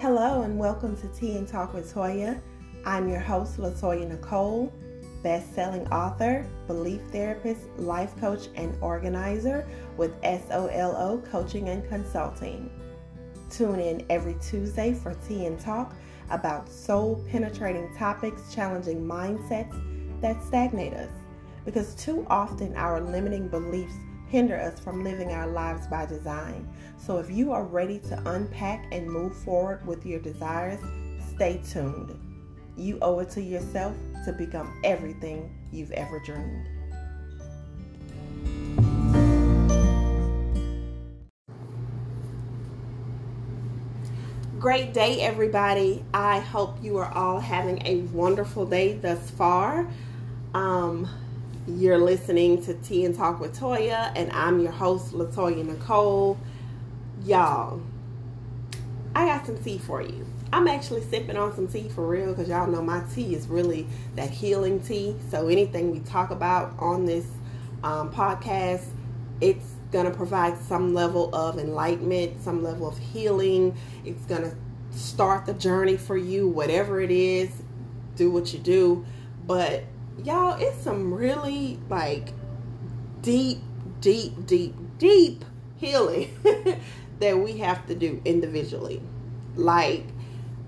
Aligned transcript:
Hello 0.00 0.40
and 0.40 0.58
welcome 0.58 0.96
to 0.96 1.08
Tea 1.08 1.36
and 1.36 1.46
Talk 1.46 1.74
with 1.74 1.92
Toya. 1.92 2.40
I'm 2.86 3.06
your 3.06 3.20
host, 3.20 3.58
Latoya 3.58 4.08
Nicole, 4.08 4.72
best-selling 5.22 5.86
author, 5.88 6.46
belief 6.66 7.02
therapist, 7.12 7.68
life 7.76 8.18
coach, 8.18 8.48
and 8.54 8.74
organizer 8.80 9.68
with 9.98 10.14
SOLO 10.22 11.22
Coaching 11.30 11.68
and 11.68 11.86
Consulting. 11.86 12.70
Tune 13.50 13.78
in 13.78 14.06
every 14.08 14.36
Tuesday 14.40 14.94
for 14.94 15.14
Tea 15.28 15.44
and 15.44 15.60
Talk 15.60 15.94
about 16.30 16.66
soul-penetrating 16.70 17.94
topics 17.94 18.54
challenging 18.54 19.06
mindsets 19.06 19.78
that 20.22 20.42
stagnate 20.42 20.94
us. 20.94 21.12
Because 21.66 21.94
too 21.94 22.26
often 22.30 22.74
our 22.74 23.02
limiting 23.02 23.48
beliefs 23.48 23.96
hinder 24.30 24.56
us 24.56 24.78
from 24.78 25.02
living 25.02 25.32
our 25.32 25.48
lives 25.48 25.88
by 25.88 26.06
design. 26.06 26.68
So 26.96 27.18
if 27.18 27.30
you 27.30 27.50
are 27.50 27.64
ready 27.64 27.98
to 28.10 28.30
unpack 28.30 28.86
and 28.92 29.10
move 29.10 29.36
forward 29.36 29.84
with 29.84 30.06
your 30.06 30.20
desires, 30.20 30.78
stay 31.34 31.60
tuned. 31.68 32.16
You 32.76 32.98
owe 33.02 33.18
it 33.18 33.30
to 33.30 33.42
yourself 33.42 33.96
to 34.24 34.32
become 34.32 34.80
everything 34.84 35.52
you've 35.72 35.90
ever 35.90 36.20
dreamed. 36.20 36.68
Great 44.60 44.94
day, 44.94 45.22
everybody. 45.22 46.04
I 46.14 46.38
hope 46.38 46.76
you 46.82 46.98
are 46.98 47.10
all 47.14 47.40
having 47.40 47.84
a 47.84 48.02
wonderful 48.12 48.64
day 48.64 48.92
thus 48.92 49.30
far. 49.30 49.88
Um, 50.54 51.08
you're 51.78 51.98
listening 51.98 52.62
to 52.64 52.74
Tea 52.74 53.04
and 53.04 53.14
Talk 53.14 53.40
with 53.40 53.58
Toya, 53.58 54.12
and 54.16 54.32
I'm 54.32 54.60
your 54.60 54.72
host, 54.72 55.12
Latoya 55.12 55.64
Nicole. 55.64 56.38
Y'all, 57.24 57.80
I 59.14 59.26
got 59.26 59.46
some 59.46 59.62
tea 59.62 59.78
for 59.78 60.02
you. 60.02 60.26
I'm 60.52 60.66
actually 60.66 61.02
sipping 61.02 61.36
on 61.36 61.54
some 61.54 61.68
tea 61.68 61.88
for 61.88 62.06
real 62.06 62.28
because 62.28 62.48
y'all 62.48 62.66
know 62.66 62.82
my 62.82 63.02
tea 63.14 63.34
is 63.34 63.46
really 63.46 63.86
that 64.16 64.30
healing 64.30 64.80
tea. 64.80 65.14
So 65.30 65.48
anything 65.48 65.92
we 65.92 66.00
talk 66.00 66.30
about 66.30 66.74
on 66.78 67.04
this 67.04 67.26
um, 67.84 68.10
podcast, 68.10 68.86
it's 69.40 69.74
going 69.92 70.06
to 70.06 70.16
provide 70.16 70.58
some 70.58 70.92
level 70.92 71.34
of 71.34 71.58
enlightenment, 71.58 72.42
some 72.42 72.62
level 72.62 72.88
of 72.88 72.98
healing. 72.98 73.76
It's 74.04 74.24
going 74.26 74.42
to 74.42 74.56
start 74.96 75.46
the 75.46 75.54
journey 75.54 75.96
for 75.96 76.16
you, 76.16 76.48
whatever 76.48 77.00
it 77.00 77.10
is. 77.10 77.50
Do 78.16 78.30
what 78.30 78.52
you 78.52 78.58
do. 78.58 79.04
But 79.46 79.84
y'all, 80.24 80.56
it's 80.60 80.82
some 80.82 81.12
really 81.12 81.78
like 81.88 82.32
deep, 83.22 83.58
deep, 84.00 84.46
deep, 84.46 84.74
deep 84.98 85.44
healing 85.76 86.30
that 87.20 87.38
we 87.38 87.58
have 87.58 87.86
to 87.86 87.94
do 87.94 88.20
individually. 88.24 89.02
Like, 89.56 90.04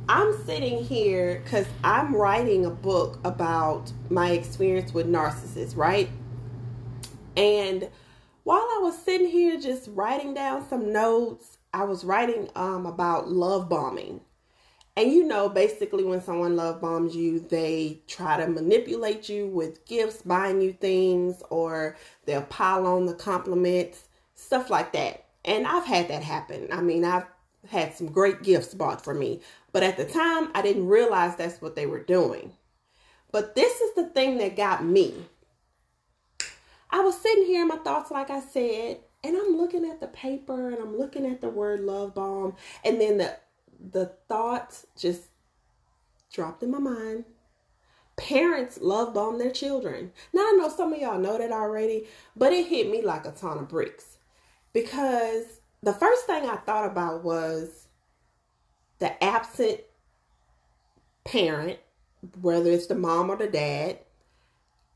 I'm 0.08 0.44
sitting 0.44 0.82
here 0.84 1.40
because 1.42 1.66
I'm 1.84 2.14
writing 2.14 2.66
a 2.66 2.70
book 2.70 3.18
about 3.24 3.92
my 4.10 4.30
experience 4.32 4.92
with 4.92 5.06
narcissists, 5.06 5.76
right? 5.76 6.08
And 7.36 7.88
while 8.44 8.58
I 8.58 8.80
was 8.82 8.98
sitting 8.98 9.28
here 9.28 9.58
just 9.58 9.88
writing 9.92 10.34
down 10.34 10.68
some 10.68 10.92
notes, 10.92 11.58
I 11.72 11.84
was 11.84 12.04
writing 12.04 12.50
um, 12.56 12.86
about 12.86 13.30
love 13.30 13.68
bombing. 13.68 14.20
And 14.94 15.10
you 15.10 15.26
know, 15.26 15.48
basically, 15.48 16.04
when 16.04 16.20
someone 16.20 16.54
love 16.54 16.82
bombs 16.82 17.16
you, 17.16 17.40
they 17.40 18.02
try 18.06 18.36
to 18.36 18.46
manipulate 18.46 19.28
you 19.28 19.46
with 19.46 19.86
gifts, 19.86 20.20
buying 20.22 20.60
you 20.60 20.74
things, 20.74 21.42
or 21.48 21.96
they'll 22.26 22.42
pile 22.42 22.86
on 22.86 23.06
the 23.06 23.14
compliments, 23.14 24.04
stuff 24.34 24.68
like 24.68 24.92
that. 24.92 25.24
And 25.44 25.66
I've 25.66 25.86
had 25.86 26.08
that 26.08 26.22
happen. 26.22 26.68
I 26.70 26.82
mean, 26.82 27.04
I've 27.04 27.26
had 27.68 27.94
some 27.94 28.08
great 28.08 28.42
gifts 28.42 28.74
bought 28.74 29.02
for 29.02 29.14
me, 29.14 29.40
but 29.72 29.82
at 29.82 29.96
the 29.96 30.04
time, 30.04 30.50
I 30.54 30.60
didn't 30.60 30.88
realize 30.88 31.36
that's 31.36 31.62
what 31.62 31.74
they 31.74 31.86
were 31.86 32.02
doing. 32.02 32.52
But 33.30 33.54
this 33.54 33.80
is 33.80 33.94
the 33.94 34.08
thing 34.08 34.36
that 34.38 34.56
got 34.56 34.84
me. 34.84 35.14
I 36.90 37.00
was 37.00 37.18
sitting 37.18 37.46
here 37.46 37.62
in 37.62 37.68
my 37.68 37.78
thoughts, 37.78 38.10
like 38.10 38.28
I 38.28 38.40
said, 38.40 38.98
and 39.24 39.36
I'm 39.36 39.56
looking 39.56 39.88
at 39.88 40.00
the 40.00 40.08
paper 40.08 40.68
and 40.68 40.78
I'm 40.78 40.98
looking 40.98 41.24
at 41.24 41.40
the 41.40 41.48
word 41.48 41.80
love 41.80 42.14
bomb, 42.14 42.56
and 42.84 43.00
then 43.00 43.16
the 43.16 43.36
the 43.90 44.06
thoughts 44.28 44.86
just 44.96 45.22
dropped 46.32 46.62
in 46.62 46.70
my 46.70 46.78
mind. 46.78 47.24
Parents 48.16 48.78
love 48.80 49.14
bomb 49.14 49.38
their 49.38 49.50
children. 49.50 50.12
Now 50.32 50.42
I 50.42 50.56
know 50.58 50.68
some 50.68 50.92
of 50.92 51.00
y'all 51.00 51.18
know 51.18 51.38
that 51.38 51.50
already, 51.50 52.06
but 52.36 52.52
it 52.52 52.66
hit 52.66 52.90
me 52.90 53.02
like 53.02 53.26
a 53.26 53.32
ton 53.32 53.58
of 53.58 53.68
bricks 53.68 54.18
because 54.72 55.60
the 55.82 55.92
first 55.92 56.26
thing 56.26 56.48
I 56.48 56.56
thought 56.56 56.86
about 56.90 57.24
was 57.24 57.88
the 58.98 59.22
absent 59.22 59.80
parent, 61.24 61.78
whether 62.40 62.70
it's 62.70 62.86
the 62.86 62.94
mom 62.94 63.30
or 63.30 63.36
the 63.36 63.48
dad, 63.48 63.98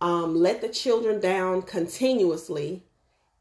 um, 0.00 0.36
let 0.36 0.60
the 0.60 0.68
children 0.68 1.20
down 1.20 1.62
continuously 1.62 2.84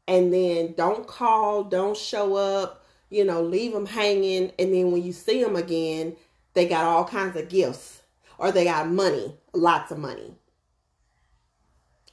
and 0.08 0.32
then 0.32 0.74
don't 0.76 1.06
call, 1.06 1.64
don't 1.64 1.96
show 1.96 2.34
up, 2.34 2.85
you 3.10 3.24
know, 3.24 3.42
leave 3.42 3.72
them 3.72 3.86
hanging. 3.86 4.52
And 4.58 4.74
then 4.74 4.92
when 4.92 5.02
you 5.02 5.12
see 5.12 5.42
them 5.42 5.56
again, 5.56 6.16
they 6.54 6.66
got 6.66 6.84
all 6.84 7.04
kinds 7.04 7.36
of 7.36 7.48
gifts 7.48 8.02
or 8.38 8.52
they 8.52 8.64
got 8.64 8.88
money, 8.88 9.34
lots 9.52 9.90
of 9.90 9.98
money. 9.98 10.34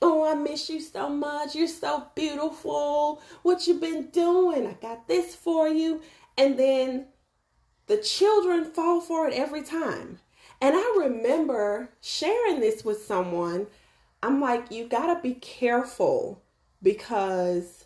Oh, 0.01 0.29
I 0.29 0.35
miss 0.35 0.69
you 0.69 0.81
so 0.81 1.07
much. 1.09 1.55
You're 1.55 1.67
so 1.67 2.07
beautiful. 2.13 3.21
What 3.41 3.67
you 3.67 3.75
been 3.75 4.07
doing? 4.07 4.67
I 4.67 4.73
got 4.73 5.07
this 5.07 5.33
for 5.33 5.69
you. 5.69 6.01
And 6.37 6.59
then 6.59 7.07
the 7.87 7.97
children 7.97 8.65
fall 8.65 8.99
for 8.99 9.27
it 9.27 9.33
every 9.33 9.61
time. 9.61 10.19
And 10.59 10.75
I 10.75 10.95
remember 10.99 11.89
sharing 12.01 12.59
this 12.59 12.83
with 12.83 13.03
someone. 13.03 13.67
I'm 14.21 14.41
like, 14.41 14.71
you 14.71 14.87
got 14.87 15.13
to 15.13 15.21
be 15.21 15.35
careful 15.35 16.41
because 16.81 17.85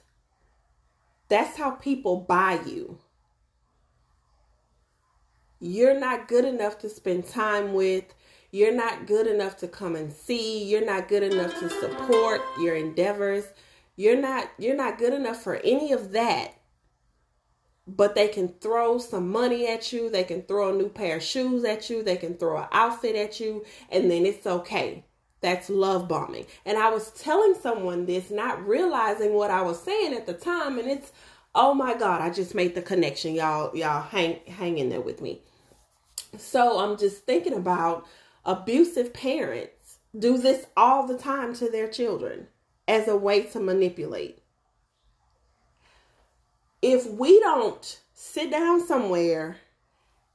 that's 1.30 1.58
how 1.58 1.72
people 1.72 2.18
buy 2.18 2.60
you. 2.66 3.00
You're 5.60 6.00
not 6.00 6.28
good 6.28 6.46
enough 6.46 6.80
to 6.80 6.90
spend 6.90 7.28
time 7.28 7.74
with. 7.74 8.06
You're 8.52 8.76
not 8.76 9.08
good 9.08 9.28
enough 9.28 9.58
to 9.58 9.68
come 9.68 9.96
and 9.96 10.12
see. 10.12 10.64
You're 10.64 10.86
not 10.86 11.08
good 11.08 11.24
enough 11.24 11.60
to 11.60 11.70
support 11.70 12.42
your 12.62 12.76
endeavors. 12.76 13.46
You're 13.96 14.22
not 14.22 14.50
you're 14.58 14.76
not 14.76 15.00
good 15.00 15.14
enough 15.14 15.42
for 15.42 15.56
any 15.56 15.92
of 15.92 16.12
that. 16.12 16.54
But 17.88 18.16
they 18.16 18.28
can 18.28 18.50
throw 18.62 18.98
some 19.00 19.32
money 19.32 19.68
at 19.68 19.92
you. 19.92 20.10
They 20.10 20.24
can 20.24 20.44
throw 20.44 20.74
a 20.74 20.78
new 20.78 20.90
pair 20.90 21.18
of 21.18 21.24
shoes 21.24 21.64
at 21.64 21.90
you. 21.90 22.04
They 22.04 22.18
can 22.18 22.36
throw 22.36 22.58
an 22.58 22.68
outfit 22.72 23.16
at 23.16 23.40
you 23.40 23.66
and 23.90 24.12
then 24.12 24.26
it's 24.26 24.46
okay. 24.46 25.06
That's 25.42 25.70
love 25.70 26.08
bombing. 26.08 26.46
And 26.66 26.78
I 26.78 26.90
was 26.90 27.12
telling 27.12 27.54
someone 27.54 28.06
this, 28.06 28.32
not 28.32 28.66
realizing 28.68 29.34
what 29.34 29.52
I 29.52 29.62
was 29.62 29.82
saying 29.82 30.14
at 30.14 30.26
the 30.26 30.34
time, 30.34 30.80
and 30.80 30.90
it's 30.90 31.12
oh 31.58 31.74
my 31.74 31.96
God, 31.96 32.22
I 32.22 32.30
just 32.30 32.54
made 32.54 32.76
the 32.76 32.82
connection. 32.82 33.34
Y'all, 33.34 33.76
y'all 33.76 34.04
hang 34.04 34.40
hang 34.48 34.78
in 34.78 34.90
there 34.90 35.02
with 35.02 35.22
me. 35.22 35.42
So 36.38 36.80
I'm 36.80 36.98
just 36.98 37.26
thinking 37.26 37.54
about 37.54 38.06
abusive 38.46 39.14
parents 39.14 39.98
do 40.18 40.38
this 40.38 40.68
all 40.76 41.08
the 41.08 41.18
time 41.18 41.54
to 41.56 41.70
their 41.70 41.88
children 41.88 42.48
as 42.88 43.08
a 43.08 43.16
way 43.16 43.42
to 43.42 43.60
manipulate. 43.60 44.40
If 46.82 47.10
we 47.10 47.40
don't 47.40 48.00
sit 48.14 48.52
down 48.52 48.86
somewhere 48.86 49.58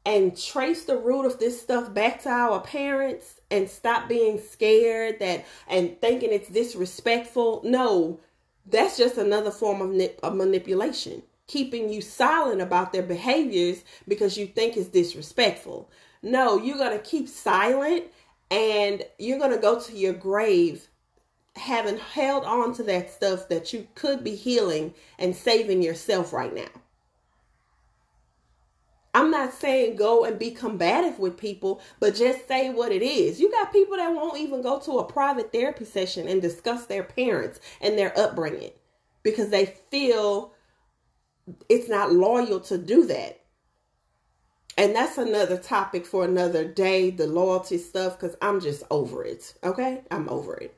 and 0.05 0.37
trace 0.37 0.85
the 0.85 0.97
root 0.97 1.27
of 1.27 1.39
this 1.39 1.61
stuff 1.61 1.93
back 1.95 2.23
to 2.23 2.29
our 2.29 2.61
parents 2.61 3.41
and 3.51 3.69
stop 3.69 4.09
being 4.09 4.41
scared 4.41 5.21
that 5.21 5.45
and 5.69 6.01
thinking 6.01 6.33
it's 6.33 6.49
disrespectful. 6.49 7.61
No, 7.65 8.21
that's 8.67 8.97
just 8.97 9.17
another 9.17 9.51
form 9.51 9.81
of, 9.81 9.91
nip, 9.91 10.19
of 10.23 10.35
manipulation, 10.35 11.23
keeping 11.47 11.89
you 11.89 12.01
silent 12.01 12.61
about 12.61 12.93
their 12.93 13.03
behaviors 13.03 13.85
because 14.09 14.37
you 14.37 14.47
think 14.47 14.77
it's 14.77 14.89
disrespectful. 14.89 15.89
No, 16.23 16.59
you're 16.59 16.79
going 16.79 16.97
to 16.97 17.05
keep 17.05 17.29
silent 17.29 18.05
and 18.51 19.03
you're 19.19 19.39
going 19.39 19.53
to 19.53 19.59
go 19.59 19.81
to 19.81 19.97
your 19.97 20.13
grave 20.13 20.89
having 21.57 21.99
held 21.99 22.45
on 22.45 22.75
to 22.75 22.83
that 22.85 23.11
stuff 23.11 23.49
that 23.49 23.73
you 23.73 23.87
could 23.95 24.25
be 24.25 24.35
healing 24.35 24.95
and 25.19 25.37
saving 25.37 25.83
yourself 25.83 26.33
right 26.33 26.55
now. 26.55 26.69
I'm 29.15 29.31
not 29.31 29.53
saying 29.53 29.97
go 29.97 30.25
and 30.25 30.39
be 30.39 30.51
combative 30.51 31.19
with 31.19 31.37
people, 31.37 31.81
but 32.01 32.15
just 32.15 32.49
say 32.49 32.71
what 32.71 32.93
it 32.93 33.03
is. 33.03 33.41
You 33.41 33.51
got 33.51 33.73
people 33.73 33.97
that 33.97 34.15
won't 34.15 34.39
even 34.39 34.63
go 34.63 34.79
to 34.81 34.99
a 34.99 35.05
private 35.05 35.53
therapy 35.53 35.85
session 35.85 36.27
and 36.27 36.41
discuss 36.41 36.87
their 36.87 37.03
parents 37.03 37.61
and 37.81 37.99
their 37.99 38.19
upbringing 38.19 38.73
because 39.23 39.51
they 39.51 39.67
feel 39.91 40.55
it's 41.69 41.89
not 41.89 42.13
loyal 42.13 42.61
to 42.61 42.79
do 42.79 43.07
that. 43.07 43.41
And 44.79 44.97
that's 44.97 45.19
another 45.19 45.59
topic 45.59 46.07
for 46.07 46.25
another 46.25 46.65
day, 46.65 47.11
the 47.11 47.27
loyalty 47.27 47.77
stuff, 47.77 48.19
because 48.19 48.37
I'm 48.41 48.61
just 48.61 48.83
over 48.91 49.23
it. 49.23 49.53
Okay? 49.63 50.01
I'm 50.11 50.29
over 50.31 50.57
it. 50.57 50.75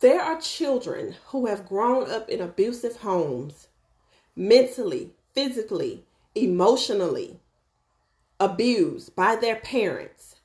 There 0.00 0.20
are 0.20 0.40
children 0.40 1.16
who 1.28 1.46
have 1.46 1.66
grown 1.66 2.10
up 2.10 2.28
in 2.28 2.40
abusive 2.40 2.96
homes, 2.96 3.68
mentally, 4.36 5.10
physically, 5.32 6.04
emotionally. 6.34 7.40
abused 8.40 9.14
by 9.14 9.36
their 9.36 9.56
parents. 9.56 10.36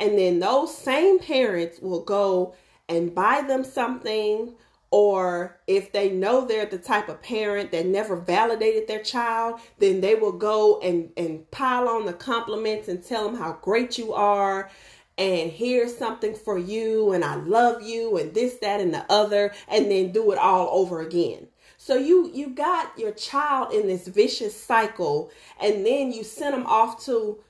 And 0.00 0.18
then 0.18 0.40
those 0.40 0.76
same 0.76 1.18
parents 1.20 1.80
will 1.80 2.02
go 2.02 2.54
and 2.88 3.14
buy 3.14 3.42
them 3.46 3.64
something 3.64 4.54
or 4.90 5.58
if 5.66 5.92
they 5.92 6.10
know 6.10 6.44
they're 6.44 6.66
the 6.66 6.78
type 6.78 7.08
of 7.08 7.22
parent 7.22 7.72
that 7.72 7.86
never 7.86 8.16
validated 8.16 8.86
their 8.86 9.02
child, 9.02 9.60
then 9.78 10.00
they 10.00 10.14
will 10.14 10.32
go 10.32 10.80
and, 10.80 11.10
and 11.16 11.50
pile 11.50 11.88
on 11.88 12.06
the 12.06 12.12
compliments 12.12 12.86
and 12.88 13.04
tell 13.04 13.24
them 13.24 13.36
how 13.36 13.58
great 13.60 13.98
you 13.98 14.12
are. 14.14 14.70
And 15.18 15.50
here's 15.50 15.96
something 15.96 16.34
for 16.34 16.58
you, 16.58 17.12
and 17.12 17.24
I 17.24 17.36
love 17.36 17.82
you, 17.82 18.16
and 18.18 18.34
this, 18.34 18.54
that, 18.58 18.80
and 18.80 18.94
the 18.94 19.04
other, 19.10 19.52
and 19.68 19.90
then 19.90 20.12
do 20.12 20.30
it 20.32 20.38
all 20.38 20.68
over 20.72 21.00
again. 21.00 21.48
So 21.84 21.96
you 21.96 22.30
you 22.32 22.48
got 22.48 22.98
your 22.98 23.12
child 23.12 23.74
in 23.74 23.88
this 23.88 24.08
vicious 24.08 24.58
cycle, 24.58 25.30
and 25.60 25.84
then 25.84 26.12
you 26.12 26.24
send 26.24 26.54
them 26.54 26.64
off 26.64 27.04
to 27.04 27.40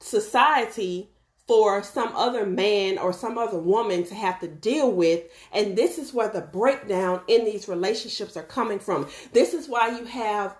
society 0.00 1.08
for 1.46 1.80
some 1.84 2.08
other 2.16 2.44
man 2.44 2.98
or 2.98 3.12
some 3.12 3.38
other 3.38 3.60
woman 3.60 4.02
to 4.06 4.14
have 4.16 4.40
to 4.40 4.48
deal 4.48 4.90
with. 4.90 5.22
And 5.52 5.78
this 5.78 5.98
is 5.98 6.12
where 6.12 6.28
the 6.28 6.40
breakdown 6.40 7.20
in 7.28 7.44
these 7.44 7.68
relationships 7.68 8.36
are 8.36 8.42
coming 8.42 8.80
from. 8.80 9.06
This 9.32 9.54
is 9.54 9.68
why 9.68 9.96
you 9.96 10.04
have 10.04 10.56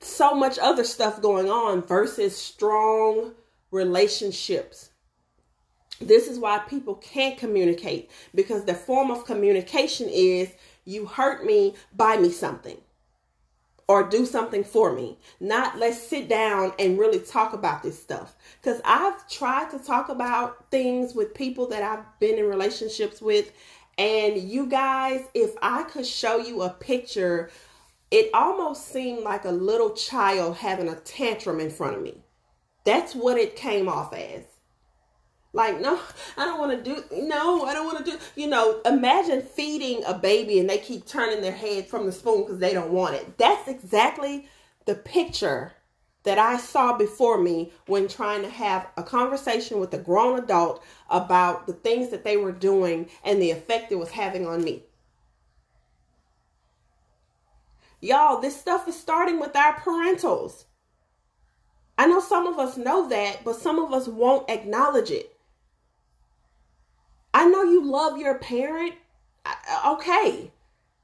so 0.00 0.34
much 0.34 0.58
other 0.58 0.84
stuff 0.84 1.22
going 1.22 1.48
on 1.48 1.80
versus 1.80 2.36
strong 2.36 3.32
relationships. 3.70 4.90
This 5.98 6.28
is 6.28 6.38
why 6.38 6.58
people 6.58 6.96
can't 6.96 7.38
communicate 7.38 8.10
because 8.34 8.64
the 8.64 8.74
form 8.74 9.10
of 9.10 9.24
communication 9.24 10.10
is 10.10 10.50
you 10.90 11.06
hurt 11.06 11.44
me, 11.44 11.74
buy 11.94 12.16
me 12.16 12.30
something 12.30 12.78
or 13.90 14.04
do 14.04 14.24
something 14.24 14.62
for 14.62 14.92
me. 14.92 15.18
Not 15.40 15.76
let's 15.76 16.00
sit 16.00 16.28
down 16.28 16.72
and 16.78 16.96
really 16.96 17.18
talk 17.18 17.54
about 17.54 17.82
this 17.82 18.00
stuff. 18.00 18.36
Because 18.62 18.80
I've 18.84 19.28
tried 19.28 19.68
to 19.70 19.80
talk 19.80 20.08
about 20.08 20.70
things 20.70 21.12
with 21.12 21.34
people 21.34 21.66
that 21.70 21.82
I've 21.82 22.04
been 22.20 22.38
in 22.38 22.44
relationships 22.44 23.20
with. 23.20 23.50
And 23.98 24.36
you 24.36 24.66
guys, 24.66 25.24
if 25.34 25.56
I 25.60 25.82
could 25.82 26.06
show 26.06 26.38
you 26.38 26.62
a 26.62 26.70
picture, 26.70 27.50
it 28.12 28.30
almost 28.32 28.86
seemed 28.86 29.24
like 29.24 29.44
a 29.44 29.50
little 29.50 29.90
child 29.90 30.58
having 30.58 30.88
a 30.88 30.94
tantrum 30.94 31.58
in 31.58 31.70
front 31.70 31.96
of 31.96 32.02
me. 32.02 32.22
That's 32.84 33.16
what 33.16 33.38
it 33.38 33.56
came 33.56 33.88
off 33.88 34.14
as. 34.14 34.44
Like, 35.52 35.80
no, 35.80 35.98
I 36.36 36.44
don't 36.44 36.60
want 36.60 36.84
to 36.84 36.94
do, 36.94 37.04
no, 37.26 37.64
I 37.64 37.74
don't 37.74 37.86
want 37.86 38.04
to 38.04 38.10
do, 38.12 38.18
you 38.36 38.46
know, 38.46 38.80
imagine 38.86 39.42
feeding 39.42 40.04
a 40.06 40.14
baby 40.14 40.60
and 40.60 40.70
they 40.70 40.78
keep 40.78 41.06
turning 41.06 41.40
their 41.40 41.52
head 41.52 41.88
from 41.88 42.06
the 42.06 42.12
spoon 42.12 42.42
because 42.42 42.58
they 42.58 42.72
don't 42.72 42.92
want 42.92 43.16
it. 43.16 43.36
That's 43.36 43.66
exactly 43.66 44.46
the 44.86 44.94
picture 44.94 45.72
that 46.22 46.38
I 46.38 46.58
saw 46.58 46.96
before 46.96 47.40
me 47.40 47.72
when 47.86 48.06
trying 48.06 48.42
to 48.42 48.50
have 48.50 48.86
a 48.96 49.02
conversation 49.02 49.80
with 49.80 49.92
a 49.94 49.98
grown 49.98 50.38
adult 50.38 50.84
about 51.08 51.66
the 51.66 51.72
things 51.72 52.10
that 52.10 52.24
they 52.24 52.36
were 52.36 52.52
doing 52.52 53.08
and 53.24 53.40
the 53.40 53.50
effect 53.50 53.90
it 53.90 53.98
was 53.98 54.10
having 54.10 54.46
on 54.46 54.62
me. 54.62 54.84
Y'all, 58.00 58.40
this 58.40 58.58
stuff 58.58 58.86
is 58.86 58.98
starting 58.98 59.40
with 59.40 59.56
our 59.56 59.74
parentals. 59.80 60.64
I 61.98 62.06
know 62.06 62.20
some 62.20 62.46
of 62.46 62.58
us 62.58 62.76
know 62.76 63.08
that, 63.08 63.44
but 63.44 63.56
some 63.56 63.78
of 63.78 63.92
us 63.92 64.08
won't 64.08 64.48
acknowledge 64.48 65.10
it. 65.10 65.36
I 67.32 67.46
know 67.46 67.62
you 67.62 67.84
love 67.84 68.18
your 68.18 68.38
parent, 68.38 68.94
okay, 69.86 70.50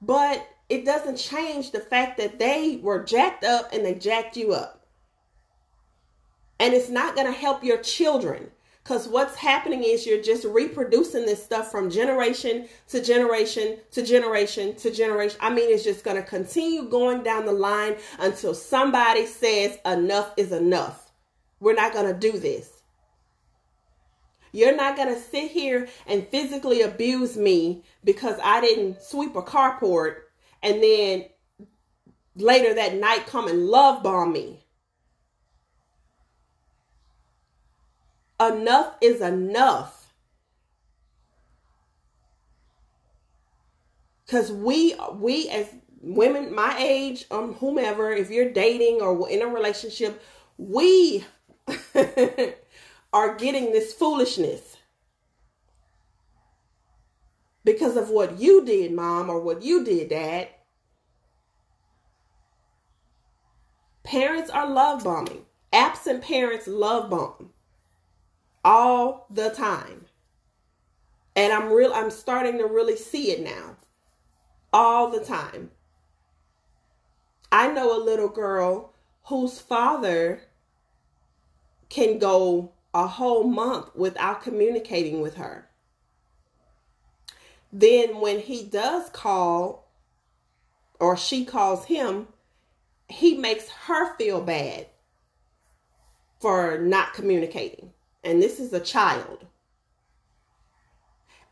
but 0.02 0.46
it 0.68 0.84
doesn't 0.84 1.16
change 1.16 1.70
the 1.70 1.80
fact 1.80 2.18
that 2.18 2.38
they 2.38 2.80
were 2.82 3.04
jacked 3.04 3.44
up 3.44 3.72
and 3.72 3.84
they 3.84 3.94
jacked 3.94 4.36
you 4.36 4.52
up. 4.52 4.86
And 6.58 6.74
it's 6.74 6.88
not 6.88 7.14
going 7.14 7.26
to 7.26 7.38
help 7.38 7.62
your 7.62 7.78
children 7.78 8.50
because 8.82 9.08
what's 9.08 9.34
happening 9.34 9.82
is 9.82 10.06
you're 10.06 10.22
just 10.22 10.44
reproducing 10.44 11.26
this 11.26 11.42
stuff 11.42 11.72
from 11.72 11.90
generation 11.90 12.68
to 12.88 13.02
generation 13.02 13.78
to 13.90 14.00
generation 14.00 14.76
to 14.76 14.92
generation. 14.92 15.38
I 15.40 15.52
mean, 15.52 15.72
it's 15.72 15.82
just 15.82 16.04
going 16.04 16.16
to 16.16 16.22
continue 16.22 16.88
going 16.88 17.24
down 17.24 17.46
the 17.46 17.52
line 17.52 17.96
until 18.20 18.54
somebody 18.54 19.26
says 19.26 19.78
enough 19.84 20.32
is 20.36 20.52
enough. 20.52 21.10
We're 21.58 21.74
not 21.74 21.92
going 21.92 22.06
to 22.06 22.18
do 22.18 22.38
this. 22.38 22.75
You're 24.56 24.74
not 24.74 24.96
going 24.96 25.14
to 25.14 25.20
sit 25.20 25.50
here 25.50 25.86
and 26.06 26.26
physically 26.28 26.80
abuse 26.80 27.36
me 27.36 27.84
because 28.02 28.38
I 28.42 28.62
didn't 28.62 29.02
sweep 29.02 29.36
a 29.36 29.42
carport 29.42 30.20
and 30.62 30.82
then 30.82 31.26
later 32.36 32.72
that 32.72 32.94
night 32.94 33.26
come 33.26 33.48
and 33.48 33.66
love 33.66 34.02
bomb 34.02 34.32
me. 34.32 34.64
Enough 38.40 38.96
is 39.02 39.20
enough. 39.20 40.14
Cuz 44.26 44.50
we 44.50 44.94
we 45.16 45.50
as 45.50 45.68
women 46.00 46.54
my 46.54 46.74
age 46.78 47.26
um 47.30 47.52
whomever 47.56 48.10
if 48.10 48.30
you're 48.30 48.50
dating 48.50 49.02
or 49.02 49.28
in 49.28 49.42
a 49.42 49.46
relationship, 49.46 50.22
we 50.56 51.26
are 53.12 53.34
getting 53.34 53.72
this 53.72 53.92
foolishness 53.92 54.76
because 57.64 57.96
of 57.96 58.10
what 58.10 58.38
you 58.38 58.64
did, 58.64 58.92
mom, 58.92 59.28
or 59.28 59.40
what 59.40 59.62
you 59.62 59.84
did, 59.84 60.10
dad. 60.10 60.48
Parents 64.04 64.50
are 64.50 64.70
love 64.70 65.02
bombing. 65.02 65.44
Absent 65.72 66.22
parents 66.22 66.68
love 66.68 67.10
bomb 67.10 67.50
all 68.64 69.26
the 69.30 69.50
time. 69.50 70.06
And 71.34 71.52
I'm 71.52 71.72
real 71.72 71.92
I'm 71.92 72.10
starting 72.10 72.58
to 72.58 72.66
really 72.66 72.96
see 72.96 73.30
it 73.30 73.42
now. 73.42 73.76
All 74.72 75.10
the 75.10 75.24
time. 75.24 75.70
I 77.52 77.68
know 77.72 77.96
a 77.96 78.02
little 78.02 78.28
girl 78.28 78.92
whose 79.24 79.60
father 79.60 80.42
can 81.88 82.18
go 82.18 82.72
a 82.96 83.06
whole 83.06 83.44
month 83.44 83.94
without 83.94 84.40
communicating 84.40 85.20
with 85.20 85.34
her. 85.34 85.68
Then, 87.70 88.20
when 88.20 88.40
he 88.40 88.62
does 88.64 89.10
call 89.10 89.90
or 90.98 91.14
she 91.14 91.44
calls 91.44 91.84
him, 91.84 92.28
he 93.06 93.36
makes 93.36 93.68
her 93.68 94.16
feel 94.16 94.40
bad 94.40 94.86
for 96.40 96.78
not 96.78 97.12
communicating. 97.12 97.92
And 98.24 98.40
this 98.40 98.58
is 98.58 98.72
a 98.72 98.80
child. 98.80 99.46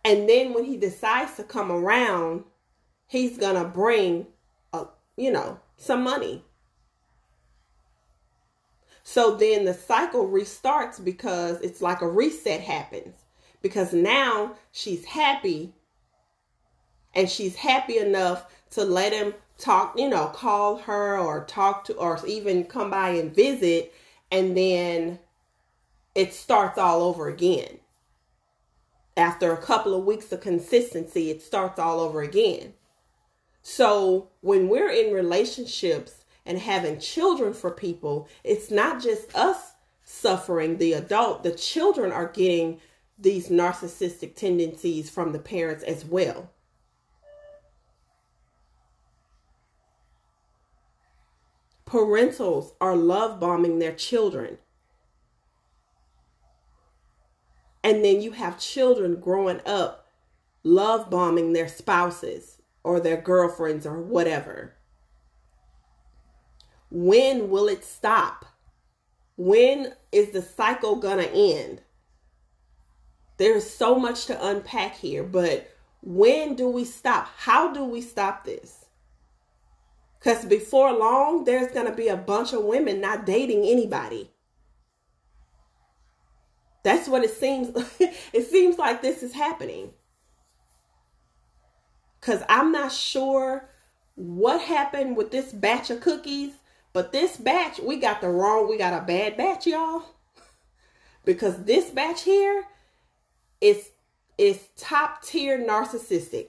And 0.02 0.26
then 0.26 0.54
when 0.54 0.64
he 0.64 0.78
decides 0.78 1.37
to 1.37 1.45
come 1.45 1.71
around, 1.71 2.45
he's 3.07 3.37
going 3.37 3.62
to 3.62 3.69
bring 3.69 4.28
a, 4.73 4.87
you 5.19 5.30
know, 5.30 5.61
some 5.76 6.02
money 6.02 6.42
so 9.04 9.37
then 9.37 9.66
the 9.66 9.75
cycle 9.75 10.26
restarts 10.26 11.02
because 11.02 11.61
it's 11.61 11.82
like 11.82 12.00
a 12.00 12.08
reset 12.08 12.62
happens. 12.62 13.14
Because 13.61 13.92
now 13.92 14.54
she's 14.73 15.04
happy 15.04 15.75
and 17.14 17.30
she's 17.30 17.54
happy 17.54 17.99
enough 17.99 18.46
to 18.73 18.84
let 18.84 19.12
him 19.12 19.34
talk, 19.58 19.99
you 19.99 20.08
know, 20.08 20.26
call 20.26 20.78
her 20.78 21.18
or 21.18 21.44
talk 21.44 21.84
to 21.84 21.94
or 21.94 22.18
even 22.26 22.64
come 22.64 22.90
by 22.90 23.11
and 23.11 23.34
visit 23.34 23.94
and 24.32 24.56
then 24.56 25.18
it 26.14 26.32
starts 26.32 26.78
all 26.78 27.02
over 27.02 27.28
again. 27.28 27.78
After 29.16 29.52
a 29.52 29.62
couple 29.62 29.94
of 29.94 30.04
weeks 30.04 30.32
of 30.32 30.40
consistency, 30.40 31.30
it 31.30 31.42
starts 31.42 31.78
all 31.78 32.00
over 32.00 32.23
again. 32.23 32.75
So 33.62 34.30
when 34.40 34.68
we're 34.68 34.90
in 34.90 35.14
relationships 35.14 36.24
and 36.47 36.59
having 36.59 36.99
children 36.99 37.53
for 37.53 37.71
people, 37.71 38.29
it's 38.43 38.71
not 38.71 39.03
just 39.03 39.35
us 39.35 39.73
suffering, 40.05 40.77
the 40.77 40.93
adult, 40.93 41.43
the 41.43 41.53
children 41.53 42.13
are 42.13 42.29
getting 42.29 42.81
these 43.19 43.49
narcissistic 43.49 44.35
tendencies 44.35 45.09
from 45.09 45.33
the 45.33 45.39
parents 45.39 45.83
as 45.85 46.05
well. 46.05 46.51
Parentals 51.87 52.73
are 52.81 52.97
love 52.97 53.39
bombing 53.39 53.79
their 53.79 53.95
children. 53.95 54.59
And 57.83 58.05
then 58.05 58.21
you 58.21 58.33
have 58.33 58.59
children 58.59 59.21
growing 59.21 59.61
up 59.65 60.05
love 60.65 61.11
bombing 61.11 61.53
their 61.53 61.69
spouses 61.69 62.63
or 62.83 62.99
their 62.99 63.19
girlfriends 63.19 63.87
or 63.87 64.01
whatever. 64.01 64.75
When 66.97 67.51
will 67.51 67.67
it 67.67 67.85
stop? 67.85 68.47
When 69.37 69.95
is 70.13 70.31
the 70.31 70.41
cycle 70.41 70.95
going 70.95 71.19
to 71.19 71.29
end? 71.29 71.83
There's 73.37 73.69
so 73.69 73.99
much 73.99 74.27
to 74.27 74.47
unpack 74.47 74.95
here, 74.95 75.25
but 75.25 75.69
when 76.03 76.55
do 76.55 76.69
we 76.69 76.85
stop? 76.85 77.29
How 77.37 77.73
do 77.73 77.83
we 77.83 78.01
stop 78.01 78.45
this? 78.45 78.85
Because 80.21 80.45
before 80.45 80.97
long, 80.97 81.43
there's 81.43 81.73
going 81.73 81.87
to 81.87 81.93
be 81.93 82.07
a 82.07 82.17
bunch 82.17 82.53
of 82.53 82.63
women 82.63 83.01
not 83.01 83.27
dating 83.27 83.65
anybody. 83.65 84.31
That's 86.85 87.09
what 87.09 87.25
it 87.25 87.31
seems 87.33 87.71
it 87.99 88.49
seems 88.49 88.79
like 88.79 89.03
this 89.03 89.25
is 89.25 89.33
happening. 89.33 89.91
Cuz 92.21 92.41
I'm 92.49 92.71
not 92.71 92.93
sure 92.93 93.69
what 94.15 94.61
happened 94.61 95.17
with 95.17 95.33
this 95.33 95.53
batch 95.53 95.91
of 95.91 96.01
cookies, 96.01 96.53
but 96.95 97.13
this 97.13 97.37
batch 97.37 97.81
we 97.81 97.99
got 97.99 98.23
the 98.23 98.31
wrong, 98.31 98.71
we 98.71 98.79
got 98.79 98.95
a 99.03 99.05
bad 99.05 99.37
batch, 99.37 99.67
y'all. 99.67 100.05
because 101.27 101.65
this 101.65 101.91
batch 101.91 102.23
here 102.23 102.65
is 103.61 103.91
is 104.39 104.61
top 104.77 105.23
tier 105.23 105.59
narcissistic. 105.59 106.49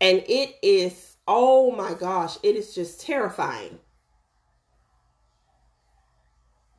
And 0.00 0.24
it 0.28 0.56
is 0.62 1.16
oh 1.28 1.72
my 1.72 1.94
gosh, 1.94 2.38
it 2.42 2.56
is 2.56 2.74
just 2.74 3.00
terrifying. 3.00 3.78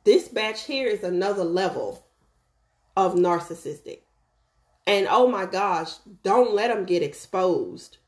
This 0.04 0.28
batch 0.28 0.64
here 0.64 0.88
is 0.88 1.02
another 1.02 1.44
level 1.44 2.06
of 2.96 3.14
narcissistic. 3.14 4.00
And 4.86 5.06
oh 5.10 5.28
my 5.28 5.46
gosh, 5.46 5.94
don't 6.22 6.54
let 6.54 6.68
them 6.68 6.84
get 6.84 7.02
exposed. 7.02 7.98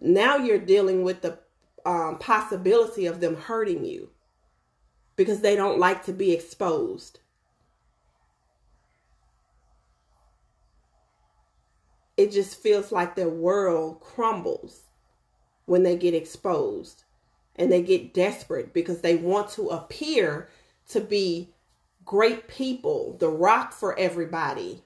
Now 0.00 0.36
you're 0.36 0.58
dealing 0.58 1.02
with 1.02 1.20
the 1.22 1.38
um, 1.84 2.18
possibility 2.18 3.06
of 3.06 3.20
them 3.20 3.36
hurting 3.36 3.84
you 3.84 4.10
because 5.16 5.40
they 5.40 5.56
don't 5.56 5.78
like 5.78 6.04
to 6.04 6.12
be 6.12 6.32
exposed. 6.32 7.20
It 12.16 12.30
just 12.32 12.60
feels 12.60 12.92
like 12.92 13.14
their 13.14 13.28
world 13.28 14.00
crumbles 14.00 14.82
when 15.66 15.82
they 15.82 15.96
get 15.96 16.14
exposed 16.14 17.04
and 17.56 17.70
they 17.70 17.82
get 17.82 18.14
desperate 18.14 18.72
because 18.72 19.00
they 19.00 19.16
want 19.16 19.50
to 19.50 19.68
appear 19.68 20.48
to 20.88 21.00
be 21.00 21.50
great 22.04 22.48
people, 22.48 23.16
the 23.18 23.28
rock 23.28 23.72
for 23.72 23.98
everybody, 23.98 24.82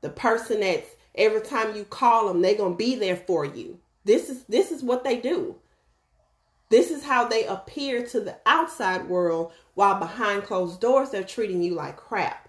the 0.00 0.08
person 0.08 0.60
that's 0.60 0.96
every 1.14 1.40
time 1.40 1.76
you 1.76 1.84
call 1.84 2.28
them, 2.28 2.40
they're 2.40 2.54
gonna 2.54 2.74
be 2.74 2.94
there 2.94 3.16
for 3.16 3.44
you. 3.44 3.78
This 4.04 4.30
is 4.30 4.44
this 4.44 4.70
is 4.72 4.82
what 4.82 5.04
they 5.04 5.20
do. 5.20 5.56
This 6.70 6.90
is 6.90 7.04
how 7.04 7.26
they 7.26 7.44
appear 7.44 8.06
to 8.06 8.20
the 8.20 8.36
outside 8.46 9.08
world 9.08 9.52
while 9.74 9.98
behind 9.98 10.44
closed 10.44 10.80
doors 10.80 11.10
they're 11.10 11.22
treating 11.24 11.62
you 11.62 11.74
like 11.74 11.96
crap. 11.96 12.48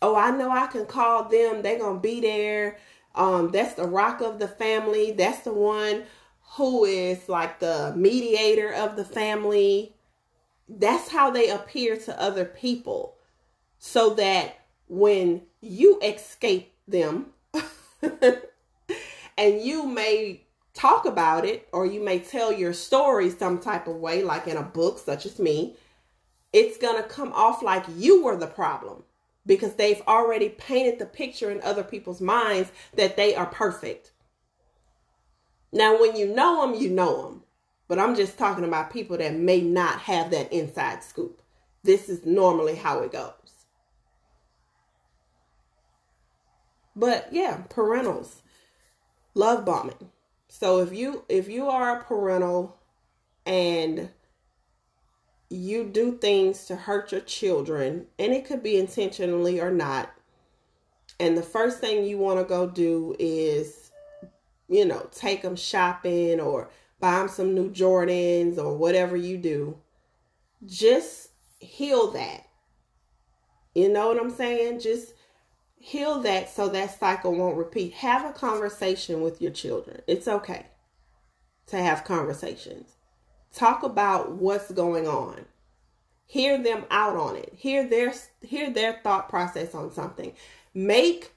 Oh, 0.00 0.16
I 0.16 0.32
know 0.32 0.50
I 0.50 0.66
can 0.66 0.86
call 0.86 1.24
them. 1.24 1.62
They're 1.62 1.78
going 1.78 1.96
to 1.96 2.00
be 2.00 2.20
there. 2.20 2.78
Um 3.14 3.50
that's 3.50 3.74
the 3.74 3.86
rock 3.86 4.20
of 4.20 4.38
the 4.38 4.48
family. 4.48 5.12
That's 5.12 5.40
the 5.40 5.52
one 5.52 6.04
who 6.56 6.84
is 6.84 7.28
like 7.28 7.60
the 7.60 7.94
mediator 7.96 8.72
of 8.72 8.96
the 8.96 9.04
family 9.04 9.94
that's 10.78 11.08
how 11.10 11.30
they 11.30 11.48
appear 11.48 11.96
to 11.96 12.20
other 12.20 12.44
people 12.44 13.16
so 13.78 14.10
that 14.14 14.60
when 14.88 15.42
you 15.60 15.98
escape 16.02 16.72
them 16.86 17.26
and 18.02 19.60
you 19.60 19.86
may 19.86 20.42
talk 20.74 21.04
about 21.04 21.44
it 21.44 21.68
or 21.72 21.84
you 21.86 22.02
may 22.02 22.18
tell 22.18 22.52
your 22.52 22.72
story 22.72 23.30
some 23.30 23.58
type 23.58 23.86
of 23.86 23.96
way 23.96 24.22
like 24.22 24.46
in 24.46 24.56
a 24.56 24.62
book 24.62 24.98
such 24.98 25.26
as 25.26 25.38
me 25.38 25.76
it's 26.52 26.78
going 26.78 27.00
to 27.00 27.08
come 27.08 27.32
off 27.32 27.62
like 27.62 27.84
you 27.96 28.24
were 28.24 28.36
the 28.36 28.46
problem 28.46 29.02
because 29.44 29.74
they've 29.74 30.02
already 30.06 30.48
painted 30.48 30.98
the 30.98 31.06
picture 31.06 31.50
in 31.50 31.60
other 31.62 31.82
people's 31.82 32.20
minds 32.20 32.70
that 32.94 33.16
they 33.16 33.34
are 33.34 33.46
perfect 33.46 34.12
now 35.72 36.00
when 36.00 36.16
you 36.16 36.26
know 36.26 36.66
them 36.66 36.80
you 36.80 36.88
know 36.88 37.22
them 37.22 37.42
but 37.92 37.98
I'm 37.98 38.16
just 38.16 38.38
talking 38.38 38.64
about 38.64 38.90
people 38.90 39.18
that 39.18 39.34
may 39.34 39.60
not 39.60 40.00
have 40.00 40.30
that 40.30 40.50
inside 40.50 41.04
scoop. 41.04 41.42
This 41.82 42.08
is 42.08 42.24
normally 42.24 42.74
how 42.74 43.00
it 43.00 43.12
goes. 43.12 43.32
But 46.96 47.28
yeah, 47.30 47.64
parentals, 47.68 48.36
love 49.34 49.66
bombing. 49.66 50.10
So 50.54 50.80
if 50.80 50.92
you 50.92 51.24
if 51.30 51.48
you 51.48 51.70
are 51.70 51.96
a 51.96 52.04
parental 52.04 52.76
and 53.46 54.10
you 55.48 55.84
do 55.84 56.18
things 56.18 56.66
to 56.66 56.76
hurt 56.76 57.10
your 57.10 57.22
children, 57.22 58.08
and 58.18 58.34
it 58.34 58.44
could 58.44 58.62
be 58.62 58.78
intentionally 58.78 59.62
or 59.62 59.70
not, 59.70 60.12
and 61.18 61.38
the 61.38 61.42
first 61.42 61.80
thing 61.80 62.04
you 62.04 62.18
want 62.18 62.38
to 62.38 62.44
go 62.44 62.68
do 62.68 63.16
is, 63.18 63.92
you 64.68 64.84
know, 64.84 65.08
take 65.10 65.40
them 65.40 65.56
shopping 65.56 66.38
or 66.38 66.68
buy 67.00 67.20
them 67.20 67.28
some 67.28 67.54
new 67.54 67.70
Jordans 67.70 68.58
or 68.58 68.76
whatever 68.76 69.16
you 69.16 69.38
do. 69.38 69.78
Just 70.66 71.30
heal 71.60 72.10
that. 72.10 72.44
You 73.74 73.88
know 73.88 74.08
what 74.08 74.20
I'm 74.20 74.30
saying? 74.30 74.80
Just 74.80 75.14
heal 75.82 76.20
that 76.20 76.48
so 76.48 76.68
that 76.68 76.96
cycle 76.98 77.34
won't 77.34 77.56
repeat. 77.56 77.92
Have 77.94 78.24
a 78.24 78.32
conversation 78.32 79.20
with 79.20 79.42
your 79.42 79.50
children. 79.50 80.00
It's 80.06 80.28
okay 80.28 80.66
to 81.66 81.76
have 81.76 82.04
conversations. 82.04 82.94
Talk 83.52 83.82
about 83.82 84.30
what's 84.32 84.70
going 84.70 85.08
on. 85.08 85.46
Hear 86.24 86.62
them 86.62 86.84
out 86.88 87.16
on 87.16 87.34
it. 87.34 87.52
Hear 87.56 87.86
their 87.86 88.14
hear 88.40 88.70
their 88.70 89.00
thought 89.02 89.28
process 89.28 89.74
on 89.74 89.92
something. 89.92 90.32
Make 90.72 91.32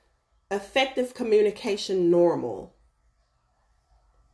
effective 0.52 1.16
communication 1.16 2.12
normal 2.12 2.76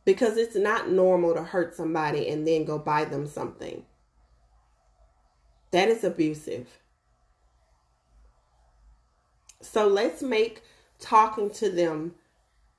because 0.04 0.36
it's 0.36 0.56
not 0.56 0.90
normal 0.90 1.32
to 1.34 1.42
hurt 1.42 1.74
somebody 1.74 2.28
and 2.28 2.46
then 2.46 2.64
go 2.66 2.78
buy 2.78 3.06
them 3.06 3.26
something. 3.26 3.86
That 5.70 5.88
is 5.88 6.04
abusive. 6.04 6.81
So 9.62 9.86
let's 9.86 10.22
make 10.22 10.62
talking 10.98 11.50
to 11.50 11.70
them 11.70 12.14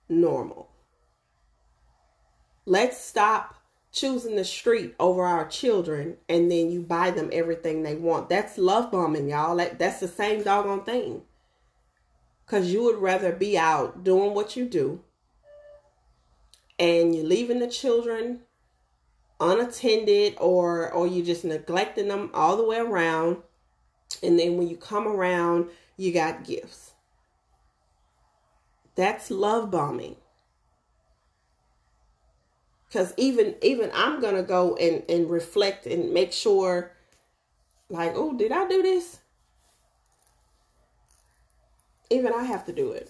normal. 0.07 0.69
Let's 2.65 3.03
stop 3.03 3.55
choosing 3.91 4.35
the 4.35 4.45
street 4.45 4.95
over 4.99 5.23
our 5.23 5.47
children 5.47 6.17
and 6.27 6.51
then 6.51 6.71
you 6.71 6.81
buy 6.81 7.11
them 7.11 7.29
everything 7.31 7.83
they 7.83 7.95
want. 7.95 8.29
That's 8.29 8.57
love 8.57 8.91
bombing, 8.91 9.29
y'all. 9.29 9.55
That, 9.57 9.79
that's 9.79 9.99
the 9.99 10.07
same 10.07 10.43
doggone 10.43 10.83
thing. 10.83 11.21
Because 12.45 12.71
you 12.71 12.83
would 12.83 12.97
rather 12.97 13.31
be 13.31 13.57
out 13.57 14.03
doing 14.03 14.33
what 14.33 14.55
you 14.55 14.65
do 14.65 15.01
and 16.79 17.15
you're 17.15 17.25
leaving 17.25 17.59
the 17.59 17.67
children 17.67 18.41
unattended 19.39 20.35
or 20.39 20.91
or 20.91 21.07
you 21.07 21.23
just 21.23 21.43
neglecting 21.43 22.07
them 22.07 22.29
all 22.33 22.55
the 22.55 22.63
way 22.63 22.77
around 22.77 23.37
and 24.21 24.39
then 24.39 24.57
when 24.57 24.69
you 24.69 24.77
come 24.77 25.07
around 25.07 25.67
you 25.97 26.11
got 26.11 26.43
gifts. 26.43 26.91
That's 28.95 29.31
love 29.31 29.71
bombing. 29.71 30.17
Because 32.87 33.13
even 33.17 33.55
even 33.63 33.89
i'm 33.93 34.21
gonna 34.21 34.43
go 34.43 34.75
and 34.75 35.03
and 35.09 35.27
reflect 35.29 35.87
and 35.87 36.13
make 36.13 36.31
sure 36.31 36.91
like 37.89 38.11
oh 38.15 38.33
did 38.37 38.51
i 38.51 38.67
do 38.67 38.83
this? 38.83 39.19
Even 42.11 42.33
i 42.33 42.43
have 42.43 42.65
to 42.65 42.71
do 42.71 42.91
it. 42.91 43.09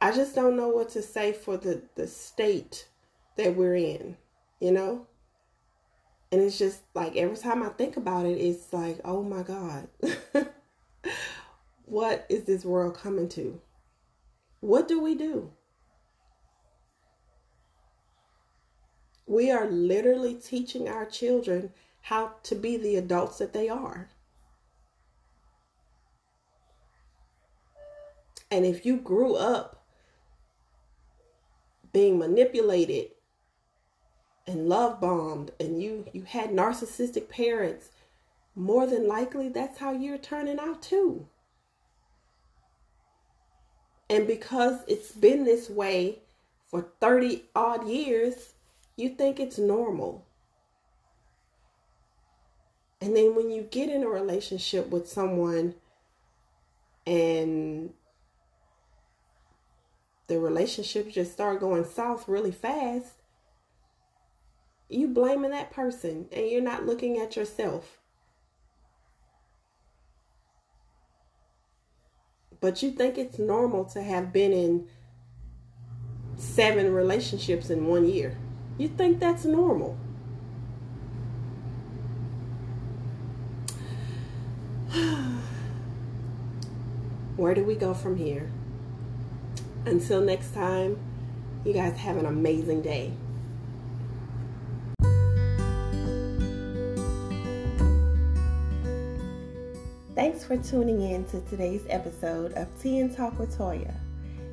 I 0.00 0.12
just 0.12 0.34
don't 0.34 0.56
know 0.56 0.68
what 0.68 0.90
to 0.90 1.02
say 1.02 1.32
for 1.32 1.56
the, 1.56 1.82
the 1.94 2.06
state 2.06 2.86
that 3.36 3.56
we're 3.56 3.76
in, 3.76 4.16
you 4.60 4.70
know? 4.70 5.06
And 6.32 6.40
it's 6.40 6.58
just 6.58 6.80
like 6.94 7.16
every 7.16 7.36
time 7.36 7.62
I 7.62 7.68
think 7.68 7.96
about 7.96 8.26
it, 8.26 8.38
it's 8.38 8.72
like, 8.72 9.00
oh 9.04 9.22
my 9.22 9.42
God, 9.42 9.88
what 11.84 12.26
is 12.28 12.44
this 12.44 12.64
world 12.64 12.96
coming 12.96 13.28
to? 13.30 13.60
What 14.60 14.88
do 14.88 15.00
we 15.00 15.14
do? 15.14 15.52
We 19.26 19.50
are 19.50 19.68
literally 19.68 20.34
teaching 20.34 20.88
our 20.88 21.04
children 21.04 21.72
how 22.02 22.32
to 22.44 22.54
be 22.54 22.76
the 22.76 22.96
adults 22.96 23.38
that 23.38 23.52
they 23.52 23.68
are. 23.68 24.08
And 28.50 28.64
if 28.64 28.86
you 28.86 28.96
grew 28.96 29.34
up 29.34 29.84
being 31.92 32.18
manipulated 32.18 33.15
and 34.46 34.68
love 34.68 35.00
bombed 35.00 35.50
and 35.58 35.82
you 35.82 36.06
you 36.12 36.22
had 36.22 36.50
narcissistic 36.50 37.28
parents 37.28 37.88
more 38.54 38.86
than 38.86 39.06
likely 39.08 39.48
that's 39.48 39.78
how 39.78 39.92
you're 39.92 40.18
turning 40.18 40.58
out 40.58 40.82
too. 40.82 41.26
And 44.08 44.26
because 44.26 44.80
it's 44.86 45.12
been 45.12 45.44
this 45.44 45.68
way 45.68 46.20
for 46.70 46.88
30 47.00 47.44
odd 47.54 47.88
years 47.88 48.52
you 48.96 49.10
think 49.10 49.38
it's 49.38 49.58
normal. 49.58 50.24
And 53.00 53.14
then 53.14 53.34
when 53.34 53.50
you 53.50 53.62
get 53.62 53.90
in 53.90 54.02
a 54.02 54.08
relationship 54.08 54.88
with 54.88 55.08
someone 55.08 55.74
and 57.06 57.92
the 60.28 60.38
relationship 60.40 61.10
just 61.12 61.32
start 61.32 61.60
going 61.60 61.84
south 61.84 62.26
really 62.26 62.50
fast, 62.50 63.12
You 64.88 65.08
blaming 65.08 65.50
that 65.50 65.72
person 65.72 66.28
and 66.30 66.48
you're 66.48 66.62
not 66.62 66.86
looking 66.86 67.18
at 67.18 67.36
yourself. 67.36 67.98
But 72.60 72.82
you 72.82 72.90
think 72.90 73.18
it's 73.18 73.38
normal 73.38 73.84
to 73.86 74.02
have 74.02 74.32
been 74.32 74.52
in 74.52 74.88
seven 76.36 76.92
relationships 76.92 77.70
in 77.70 77.86
one 77.86 78.08
year. 78.08 78.36
You 78.78 78.88
think 78.88 79.20
that's 79.20 79.44
normal. 79.44 79.98
Where 87.36 87.54
do 87.54 87.64
we 87.64 87.74
go 87.74 87.92
from 87.94 88.16
here? 88.16 88.50
Until 89.84 90.20
next 90.20 90.54
time, 90.54 90.98
you 91.64 91.72
guys 91.72 91.96
have 91.98 92.16
an 92.16 92.26
amazing 92.26 92.82
day. 92.82 93.12
For 100.46 100.56
tuning 100.58 101.02
in 101.02 101.24
to 101.24 101.40
today's 101.50 101.82
episode 101.88 102.52
of 102.52 102.68
Tea 102.80 103.00
and 103.00 103.14
Talk 103.14 103.36
with 103.36 103.58
Toya. 103.58 103.92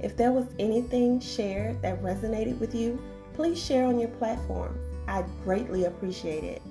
If 0.01 0.17
there 0.17 0.31
was 0.31 0.47
anything 0.57 1.19
shared 1.19 1.83
that 1.83 2.01
resonated 2.01 2.57
with 2.59 2.73
you, 2.73 2.99
please 3.33 3.63
share 3.63 3.85
on 3.85 3.99
your 3.99 4.09
platform. 4.09 4.75
I'd 5.07 5.27
greatly 5.43 5.85
appreciate 5.85 6.43
it. 6.43 6.63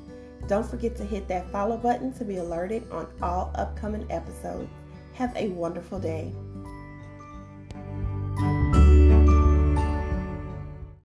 Don't 0.49 0.69
forget 0.69 0.97
to 0.97 1.05
hit 1.05 1.29
that 1.29 1.49
follow 1.53 1.77
button 1.77 2.13
to 2.15 2.25
be 2.25 2.39
alerted 2.39 2.91
on 2.91 3.07
all 3.23 3.53
upcoming 3.55 4.11
episodes. 4.11 4.69
Have 5.15 5.37
a 5.37 5.51
wonderful 5.51 6.01
day. 6.01 6.33